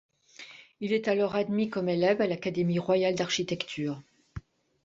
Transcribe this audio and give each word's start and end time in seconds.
Il 0.79 0.93
est 0.93 1.07
alors 1.07 1.35
admis 1.35 1.69
comme 1.69 1.87
élève 1.87 2.21
à 2.21 2.25
l'Académie 2.25 2.79
royale 2.79 3.13
d'architecture. 3.13 4.01